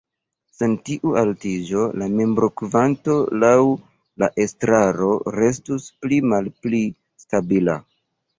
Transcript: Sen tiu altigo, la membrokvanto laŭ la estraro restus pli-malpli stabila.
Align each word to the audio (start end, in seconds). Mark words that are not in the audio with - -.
Sen 0.59 0.71
tiu 0.87 1.11
altigo, 1.19 1.83
la 2.03 2.07
membrokvanto 2.13 3.17
laŭ 3.43 3.51
la 4.25 4.31
estraro 4.47 5.11
restus 5.37 5.87
pli-malpli 6.07 6.83
stabila. 7.27 7.79